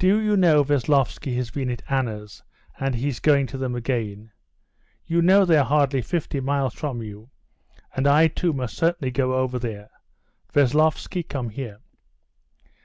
[0.00, 2.42] "Do you know Veslovsky has been at Anna's,
[2.80, 4.32] and he's going to them again?
[5.06, 7.30] You know they're hardly fifty miles from you,
[7.94, 9.90] and I too must certainly go over there.
[10.52, 11.78] Veslovsky, come here!"